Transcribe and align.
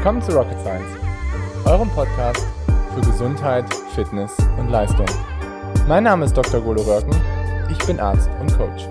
Willkommen 0.00 0.22
zu 0.22 0.32
Rocket 0.32 0.58
Science, 0.60 0.96
eurem 1.66 1.90
Podcast 1.90 2.46
für 2.94 3.02
Gesundheit, 3.02 3.66
Fitness 3.94 4.34
und 4.58 4.70
Leistung. 4.70 5.04
Mein 5.88 6.04
Name 6.04 6.24
ist 6.24 6.34
Dr. 6.34 6.58
Golo 6.62 6.80
Röcken, 6.80 7.14
ich 7.70 7.76
bin 7.86 8.00
Arzt 8.00 8.30
und 8.40 8.50
Coach. 8.56 8.88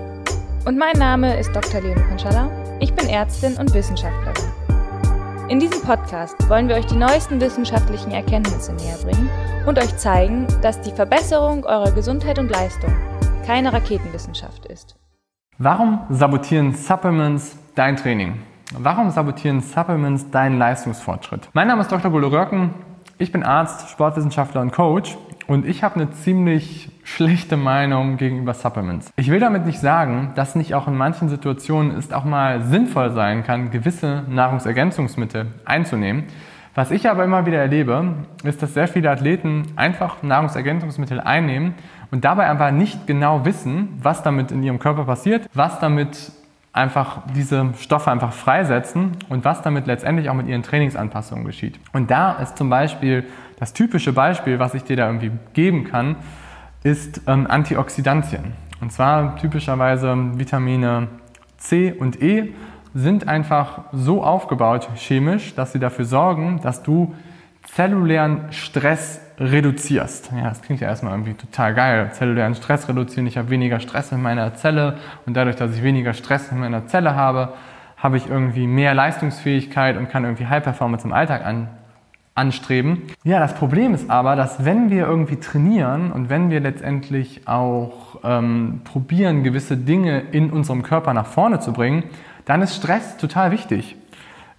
Und 0.66 0.78
mein 0.78 0.96
Name 0.96 1.36
ist 1.36 1.52
Dr. 1.52 1.80
Leonie 1.80 2.00
Konschalla, 2.08 2.48
ich 2.78 2.94
bin 2.94 3.08
Ärztin 3.08 3.56
und 3.56 3.74
Wissenschaftlerin. 3.74 4.52
In 5.48 5.58
diesem 5.58 5.82
Podcast 5.82 6.36
wollen 6.48 6.68
wir 6.68 6.76
euch 6.76 6.86
die 6.86 6.94
neuesten 6.94 7.40
wissenschaftlichen 7.40 8.12
Erkenntnisse 8.12 8.72
näher 8.74 8.98
bringen 9.02 9.28
und 9.66 9.80
euch 9.80 9.96
zeigen, 9.96 10.46
dass 10.62 10.80
die 10.80 10.92
Verbesserung 10.92 11.64
eurer 11.64 11.90
Gesundheit 11.90 12.38
und 12.38 12.52
Leistung 12.52 12.94
keine 13.44 13.72
Raketenwissenschaft 13.72 14.64
ist. 14.66 14.94
Warum 15.58 16.02
sabotieren 16.08 16.72
Supplements 16.72 17.58
dein 17.74 17.96
Training? 17.96 18.44
Warum 18.78 19.10
sabotieren 19.10 19.62
Supplements 19.62 20.30
deinen 20.30 20.56
Leistungsfortschritt? 20.56 21.48
Mein 21.54 21.66
Name 21.66 21.82
ist 21.82 21.90
Dr. 21.90 22.08
Golo 22.12 22.28
Röcken. 22.28 22.70
Ich 23.18 23.32
bin 23.32 23.42
Arzt, 23.42 23.90
Sportwissenschaftler 23.90 24.60
und 24.60 24.70
Coach 24.70 25.18
und 25.48 25.66
ich 25.66 25.82
habe 25.82 25.96
eine 25.96 26.12
ziemlich 26.12 26.88
schlechte 27.02 27.56
Meinung 27.56 28.16
gegenüber 28.16 28.54
Supplements. 28.54 29.12
Ich 29.16 29.28
will 29.28 29.40
damit 29.40 29.66
nicht 29.66 29.80
sagen, 29.80 30.30
dass 30.36 30.54
nicht 30.54 30.74
auch 30.74 30.86
in 30.86 30.96
manchen 30.96 31.28
Situationen 31.28 31.96
es 31.96 32.12
auch 32.12 32.24
mal 32.24 32.62
sinnvoll 32.62 33.10
sein 33.10 33.42
kann, 33.42 33.72
gewisse 33.72 34.22
Nahrungsergänzungsmittel 34.28 35.48
einzunehmen. 35.64 36.26
Was 36.76 36.92
ich 36.92 37.10
aber 37.10 37.24
immer 37.24 37.46
wieder 37.46 37.58
erlebe, 37.58 38.14
ist, 38.44 38.62
dass 38.62 38.74
sehr 38.74 38.86
viele 38.86 39.10
Athleten 39.10 39.66
einfach 39.74 40.22
Nahrungsergänzungsmittel 40.22 41.18
einnehmen 41.18 41.74
und 42.12 42.24
dabei 42.24 42.46
aber 42.46 42.70
nicht 42.70 43.08
genau 43.08 43.44
wissen, 43.44 43.98
was 44.00 44.22
damit 44.22 44.52
in 44.52 44.62
ihrem 44.62 44.78
Körper 44.78 45.04
passiert, 45.06 45.48
was 45.52 45.80
damit 45.80 46.30
einfach 46.72 47.22
diese 47.34 47.72
Stoffe 47.78 48.10
einfach 48.10 48.32
freisetzen 48.32 49.16
und 49.28 49.44
was 49.44 49.62
damit 49.62 49.86
letztendlich 49.86 50.30
auch 50.30 50.34
mit 50.34 50.46
ihren 50.46 50.62
Trainingsanpassungen 50.62 51.44
geschieht. 51.44 51.80
Und 51.92 52.10
da 52.10 52.32
ist 52.32 52.56
zum 52.56 52.70
Beispiel 52.70 53.24
das 53.58 53.72
typische 53.72 54.12
Beispiel, 54.12 54.58
was 54.58 54.74
ich 54.74 54.84
dir 54.84 54.96
da 54.96 55.06
irgendwie 55.06 55.32
geben 55.52 55.84
kann, 55.84 56.16
ist 56.82 57.22
ähm, 57.26 57.46
Antioxidantien. 57.48 58.52
Und 58.80 58.92
zwar 58.92 59.36
typischerweise 59.36 60.16
Vitamine 60.38 61.08
C 61.58 61.92
und 61.92 62.22
E 62.22 62.54
sind 62.94 63.28
einfach 63.28 63.84
so 63.92 64.22
aufgebaut 64.24 64.88
chemisch, 64.96 65.54
dass 65.54 65.72
sie 65.72 65.78
dafür 65.78 66.04
sorgen, 66.04 66.60
dass 66.62 66.82
du 66.82 67.14
zellulären 67.62 68.52
Stress 68.52 69.20
reduzierst. 69.38 70.30
Ja, 70.36 70.50
das 70.50 70.60
klingt 70.62 70.80
ja 70.80 70.88
erstmal 70.88 71.14
irgendwie 71.14 71.34
total 71.34 71.74
geil. 71.74 72.10
Zellulären 72.12 72.54
Stress 72.54 72.88
reduzieren. 72.88 73.26
Ich 73.26 73.38
habe 73.38 73.50
weniger 73.50 73.80
Stress 73.80 74.12
in 74.12 74.20
meiner 74.20 74.54
Zelle 74.54 74.98
und 75.26 75.34
dadurch, 75.34 75.56
dass 75.56 75.74
ich 75.74 75.82
weniger 75.82 76.12
Stress 76.12 76.52
in 76.52 76.60
meiner 76.60 76.86
Zelle 76.86 77.14
habe, 77.14 77.54
habe 77.96 78.16
ich 78.16 78.28
irgendwie 78.28 78.66
mehr 78.66 78.94
Leistungsfähigkeit 78.94 79.96
und 79.96 80.08
kann 80.10 80.24
irgendwie 80.24 80.46
High 80.46 80.62
Performance 80.62 81.06
im 81.06 81.12
Alltag 81.12 81.44
an, 81.44 81.68
anstreben. 82.34 83.02
Ja, 83.24 83.38
das 83.40 83.54
Problem 83.54 83.94
ist 83.94 84.10
aber, 84.10 84.36
dass 84.36 84.64
wenn 84.64 84.90
wir 84.90 85.06
irgendwie 85.06 85.36
trainieren 85.36 86.12
und 86.12 86.28
wenn 86.28 86.50
wir 86.50 86.60
letztendlich 86.60 87.46
auch 87.46 88.20
ähm, 88.24 88.80
probieren, 88.84 89.42
gewisse 89.42 89.76
Dinge 89.76 90.20
in 90.32 90.50
unserem 90.50 90.82
Körper 90.82 91.14
nach 91.14 91.26
vorne 91.26 91.60
zu 91.60 91.72
bringen, 91.72 92.04
dann 92.44 92.62
ist 92.62 92.76
Stress 92.76 93.16
total 93.16 93.50
wichtig. 93.50 93.96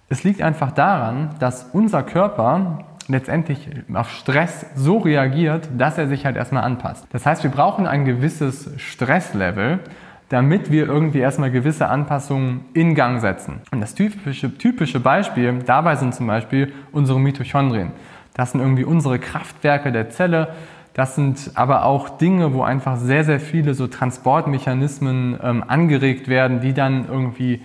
Es 0.08 0.24
liegt 0.24 0.42
einfach 0.42 0.72
daran, 0.72 1.30
dass 1.38 1.70
unser 1.72 2.02
Körper 2.02 2.84
letztendlich 3.12 3.68
auf 3.94 4.10
Stress 4.10 4.66
so 4.74 4.98
reagiert, 4.98 5.68
dass 5.76 5.98
er 5.98 6.08
sich 6.08 6.24
halt 6.26 6.36
erstmal 6.36 6.64
anpasst. 6.64 7.06
Das 7.10 7.26
heißt, 7.26 7.42
wir 7.44 7.50
brauchen 7.50 7.86
ein 7.86 8.04
gewisses 8.04 8.70
Stresslevel, 8.78 9.80
damit 10.28 10.70
wir 10.70 10.86
irgendwie 10.86 11.18
erstmal 11.18 11.50
gewisse 11.50 11.88
Anpassungen 11.88 12.64
in 12.72 12.94
Gang 12.94 13.20
setzen. 13.20 13.60
Und 13.70 13.80
das 13.80 13.94
typische, 13.94 14.56
typische 14.56 14.98
Beispiel 14.98 15.60
dabei 15.64 15.94
sind 15.96 16.14
zum 16.14 16.26
Beispiel 16.26 16.72
unsere 16.90 17.20
Mitochondrien. 17.20 17.92
Das 18.34 18.52
sind 18.52 18.60
irgendwie 18.60 18.84
unsere 18.84 19.18
Kraftwerke 19.18 19.92
der 19.92 20.08
Zelle. 20.08 20.54
Das 20.94 21.14
sind 21.14 21.52
aber 21.54 21.84
auch 21.84 22.08
Dinge, 22.08 22.54
wo 22.54 22.62
einfach 22.62 22.96
sehr, 22.96 23.24
sehr 23.24 23.40
viele 23.40 23.74
so 23.74 23.86
Transportmechanismen 23.86 25.38
ähm, 25.42 25.64
angeregt 25.66 26.28
werden, 26.28 26.60
die 26.60 26.72
dann 26.72 27.06
irgendwie 27.08 27.60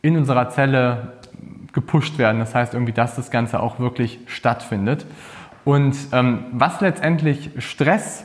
in 0.00 0.16
unserer 0.16 0.50
Zelle 0.50 1.14
gepusht 1.72 2.18
werden. 2.18 2.38
Das 2.38 2.54
heißt 2.54 2.74
irgendwie, 2.74 2.92
dass 2.92 3.16
das 3.16 3.30
Ganze 3.30 3.60
auch 3.60 3.78
wirklich 3.78 4.20
stattfindet. 4.26 5.06
Und 5.64 5.96
ähm, 6.12 6.46
was 6.52 6.80
letztendlich 6.80 7.50
Stress 7.58 8.24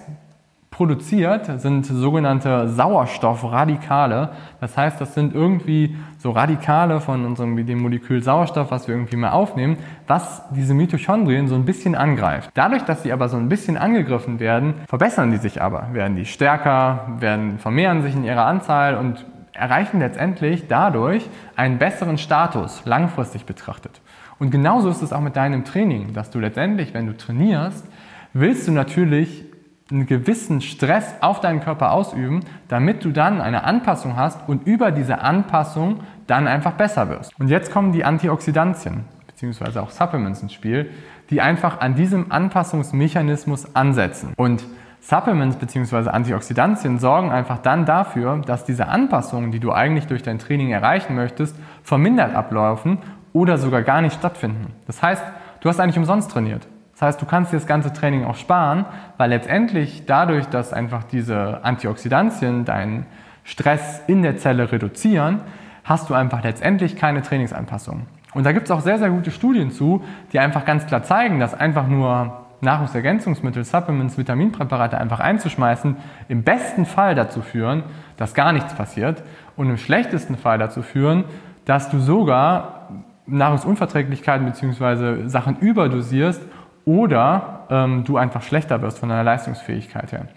produziert, 0.78 1.60
sind 1.60 1.88
sogenannte 1.88 2.70
Sauerstoffradikale. 2.70 4.30
Das 4.62 4.78
heißt, 4.78 5.02
das 5.02 5.16
sind 5.16 5.34
irgendwie 5.34 5.98
so 6.20 6.30
Radikale 6.30 7.02
von 7.02 7.26
unserem 7.26 7.58
dem 7.66 7.82
Molekül 7.82 8.22
Sauerstoff, 8.22 8.70
was 8.70 8.88
wir 8.88 8.94
irgendwie 8.94 9.16
mal 9.18 9.32
aufnehmen, 9.32 9.78
was 10.06 10.44
diese 10.52 10.76
Mitochondrien 10.76 11.48
so 11.48 11.56
ein 11.56 11.66
bisschen 11.66 11.96
angreift. 11.96 12.52
Dadurch, 12.54 12.84
dass 12.84 13.02
sie 13.02 13.12
aber 13.12 13.28
so 13.28 13.38
ein 13.38 13.50
bisschen 13.50 13.76
angegriffen 13.76 14.40
werden, 14.40 14.76
verbessern 14.88 15.32
die 15.32 15.38
sich 15.38 15.64
aber, 15.64 15.88
werden 15.94 16.16
die 16.16 16.26
stärker, 16.26 17.08
werden 17.20 17.58
vermehren 17.58 18.04
sich 18.04 18.16
in 18.16 18.24
ihrer 18.24 18.46
Anzahl 18.46 18.98
und 18.98 19.26
erreichen 19.58 20.00
letztendlich 20.00 20.68
dadurch 20.68 21.28
einen 21.56 21.78
besseren 21.78 22.18
Status, 22.18 22.84
langfristig 22.86 23.46
betrachtet. 23.46 24.02
Und 24.40 24.52
genauso 24.52 24.90
ist 24.90 25.02
es 25.02 25.14
auch 25.14 25.22
mit 25.22 25.36
deinem 25.36 25.66
Training, 25.66 26.14
dass 26.14 26.30
du 26.30 26.40
letztendlich, 26.40 26.94
wenn 26.94 27.08
du 27.08 27.18
trainierst, 27.18 27.86
willst 28.34 28.68
du 28.68 28.72
natürlich 28.72 29.44
einen 29.90 30.06
gewissen 30.06 30.62
Stress 30.62 31.16
auf 31.22 31.40
deinen 31.40 31.62
Körper 31.62 31.92
ausüben, 31.92 32.42
damit 32.68 33.04
du 33.06 33.12
dann 33.12 33.42
eine 33.42 33.64
Anpassung 33.64 34.16
hast 34.16 34.48
und 34.48 34.68
über 34.68 34.92
diese 34.92 35.22
Anpassung 35.22 36.02
dann 36.28 36.48
einfach 36.48 36.74
besser 36.74 37.10
wirst. 37.10 37.40
Und 37.40 37.48
jetzt 37.48 37.72
kommen 37.72 37.94
die 37.94 38.04
Antioxidantien, 38.04 39.06
beziehungsweise 39.28 39.82
auch 39.82 39.90
Supplements 39.90 40.42
ins 40.42 40.54
Spiel, 40.54 40.92
die 41.30 41.42
einfach 41.42 41.80
an 41.80 41.96
diesem 41.96 42.32
Anpassungsmechanismus 42.32 43.76
ansetzen. 43.76 44.34
Und 44.36 44.66
Supplements 45.10 45.56
bzw. 45.56 46.10
Antioxidantien 46.10 47.00
sorgen 47.00 47.32
einfach 47.32 47.60
dann 47.60 47.86
dafür, 47.86 48.42
dass 48.46 48.66
diese 48.66 48.90
Anpassungen, 48.90 49.54
die 49.54 49.62
du 49.62 49.72
eigentlich 49.72 50.06
durch 50.08 50.22
dein 50.22 50.38
Training 50.38 50.72
erreichen 50.72 51.16
möchtest, 51.16 51.56
vermindert 51.82 52.36
ablaufen 52.36 52.98
oder 53.32 53.58
sogar 53.58 53.84
gar 53.84 54.02
nicht 54.02 54.16
stattfinden. 54.16 54.74
Das 54.86 55.02
heißt, 55.02 55.24
du 55.62 55.70
hast 55.70 55.80
eigentlich 55.80 55.98
umsonst 55.98 56.30
trainiert. 56.30 56.68
Das 56.92 57.04
heißt, 57.04 57.22
du 57.22 57.26
kannst 57.26 57.54
dir 57.54 57.56
das 57.56 57.68
ganze 57.68 57.94
Training 57.94 58.26
auch 58.26 58.36
sparen, 58.36 58.84
weil 59.16 59.30
letztendlich 59.30 60.04
dadurch, 60.06 60.48
dass 60.48 60.74
einfach 60.74 61.06
diese 61.06 61.64
Antioxidantien 61.64 62.66
deinen 62.66 63.06
Stress 63.46 64.02
in 64.08 64.24
der 64.24 64.36
Zelle 64.36 64.74
reduzieren, 64.74 65.40
hast 65.86 66.10
du 66.10 66.16
einfach 66.16 66.44
letztendlich 66.44 66.98
keine 66.98 67.22
Trainingsanpassung. 67.22 68.08
Und 68.34 68.46
da 68.46 68.52
gibt 68.52 68.66
es 68.66 68.72
auch 68.72 68.82
sehr, 68.82 69.00
sehr 69.00 69.10
gute 69.10 69.32
Studien 69.32 69.72
zu, 69.72 70.04
die 70.34 70.40
einfach 70.40 70.66
ganz 70.66 70.86
klar 70.86 71.04
zeigen, 71.04 71.40
dass 71.40 71.54
einfach 71.54 71.88
nur 71.88 72.47
Nahrungsergänzungsmittel, 72.62 73.64
Supplements, 73.64 74.18
Vitaminpräparate 74.18 74.98
einfach 74.98 75.20
einzuschmeißen, 75.20 75.96
im 76.28 76.44
besten 76.44 76.86
Fall 76.86 77.16
dazu 77.16 77.42
führen, 77.42 77.84
dass 78.18 78.34
gar 78.34 78.52
nichts 78.52 78.74
passiert 78.74 79.24
und 79.56 79.70
im 79.70 79.78
schlechtesten 79.78 80.38
Fall 80.38 80.58
dazu 80.58 80.82
führen, 80.82 81.26
dass 81.66 81.90
du 81.90 82.00
sogar 82.00 82.90
Nahrungsunverträglichkeiten 83.28 84.46
bzw. 84.46 85.28
Sachen 85.28 85.58
überdosierst 85.58 86.42
oder 86.86 87.66
ähm, 87.70 88.06
du 88.06 88.18
einfach 88.18 88.42
schlechter 88.42 88.82
wirst 88.82 89.00
von 89.00 89.10
deiner 89.10 89.24
Leistungsfähigkeit 89.24 90.12
her. 90.12 90.28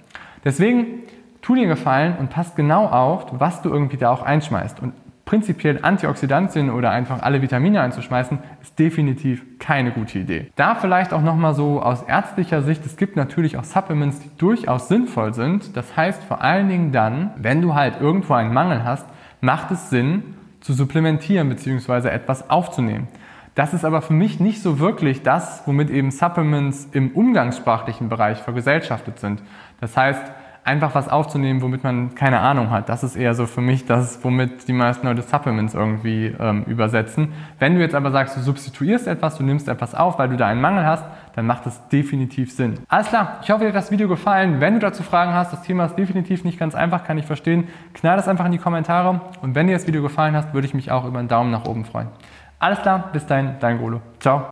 Deswegen 0.45 1.05
tu 1.41 1.55
dir 1.55 1.69
Gefallen 1.69 2.17
und 2.19 2.31
passt 2.31 2.57
genau 2.57 2.87
auf, 2.87 3.27
was 3.33 3.63
du 3.63 3.71
irgendwie 3.71 3.97
da 3.97 4.11
auch 4.11 4.23
einschmeißt. 4.23 4.81
Und 4.83 4.93
prinzipiell 5.31 5.79
Antioxidantien 5.83 6.71
oder 6.71 6.91
einfach 6.91 7.23
alle 7.23 7.41
Vitamine 7.41 7.81
einzuschmeißen, 7.81 8.41
ist 8.63 8.77
definitiv 8.81 9.61
keine 9.61 9.93
gute 9.93 10.19
Idee. 10.19 10.51
Da 10.57 10.75
vielleicht 10.75 11.13
auch 11.13 11.23
nochmal 11.23 11.55
so 11.55 11.81
aus 11.81 12.03
ärztlicher 12.03 12.63
Sicht, 12.63 12.85
es 12.85 12.97
gibt 12.97 13.15
natürlich 13.15 13.57
auch 13.57 13.63
Supplements, 13.63 14.19
die 14.19 14.37
durchaus 14.39 14.89
sinnvoll 14.89 15.33
sind. 15.33 15.77
Das 15.77 15.97
heißt 15.97 16.25
vor 16.25 16.43
allen 16.43 16.69
Dingen 16.69 16.91
dann, 16.91 17.31
wenn 17.37 17.63
du 17.63 17.77
halt 17.77 18.01
irgendwo 18.01 18.35
einen 18.35 18.53
Mangel 18.53 18.83
hast, 18.83 19.07
macht 19.41 19.71
es 19.71 19.89
Sinn 19.89 20.35
zu 20.63 20.73
supplementieren 20.73 21.49
bzw. 21.49 22.09
etwas 22.09 22.51
aufzunehmen. 22.51 23.07
Das 23.55 23.73
ist 23.73 23.85
aber 23.85 24.03
für 24.03 24.15
mich 24.15 24.41
nicht 24.41 24.61
so 24.61 24.81
wirklich 24.81 25.23
das, 25.23 25.63
womit 25.65 25.91
eben 25.91 26.11
Supplements 26.11 26.89
im 26.91 27.13
umgangssprachlichen 27.13 28.09
Bereich 28.09 28.39
vergesellschaftet 28.39 29.21
sind. 29.21 29.45
Das 29.81 29.97
heißt, 29.97 30.25
einfach 30.71 30.95
was 30.95 31.09
aufzunehmen, 31.09 31.63
womit 31.63 31.83
man 31.83 32.15
keine 32.15 32.39
Ahnung 32.39 32.71
hat. 32.71 32.89
Das 32.89 33.03
ist 33.03 33.17
eher 33.17 33.35
so 33.35 33.47
für 33.47 33.61
mich 33.61 33.87
das, 33.87 34.23
womit 34.23 34.69
die 34.69 34.73
meisten 34.73 35.07
Leute 35.07 35.23
Supplements 35.23 35.75
irgendwie 35.75 36.35
ähm, 36.39 36.63
übersetzen. 36.65 37.33
Wenn 37.59 37.75
du 37.75 37.81
jetzt 37.81 37.95
aber 37.95 38.13
sagst, 38.13 38.37
du 38.37 38.41
substituierst 38.41 39.09
etwas, 39.09 39.37
du 39.37 39.43
nimmst 39.43 39.69
etwas 39.69 39.95
auf, 39.95 40.19
weil 40.19 40.29
du 40.29 40.37
da 40.37 40.47
einen 40.47 40.61
Mangel 40.61 40.87
hast, 40.87 41.05
dann 41.35 41.47
macht 41.47 41.67
das 41.67 41.89
definitiv 41.89 42.53
Sinn. 42.53 42.79
Alles 42.89 43.09
klar, 43.09 43.41
ich 43.43 43.51
hoffe, 43.51 43.65
dir 43.65 43.69
hat 43.69 43.75
das 43.75 43.91
Video 43.91 44.09
gefallen. 44.09 44.61
Wenn 44.61 44.75
du 44.75 44.81
dazu 44.81 45.03
Fragen 45.03 45.35
hast, 45.35 45.53
das 45.53 45.63
Thema 45.63 45.87
ist 45.87 45.97
definitiv 45.97 46.45
nicht 46.45 46.59
ganz 46.59 46.75
einfach, 46.75 47.05
kann 47.05 47.19
ich 47.19 47.27
verstehen, 47.27 47.69
knall 47.95 48.17
das 48.17 48.29
einfach 48.29 48.47
in 48.47 48.53
die 48.53 48.59
Kommentare. 48.59 49.21
Und 49.43 49.55
wenn 49.55 49.67
dir 49.67 49.75
das 49.75 49.87
Video 49.87 50.03
gefallen 50.03 50.37
hat, 50.37 50.55
würde 50.55 50.67
ich 50.67 50.75
mich 50.75 50.91
auch 50.93 51.05
über 51.05 51.19
einen 51.19 51.29
Daumen 51.29 51.51
nach 51.51 51.67
oben 51.67 51.85
freuen. 51.85 52.09
Alles 52.61 52.81
klar, 52.81 53.11
bis 53.13 53.27
dahin, 53.27 53.57
dein 53.59 53.79
Golo. 53.79 54.01
Ciao. 54.21 54.47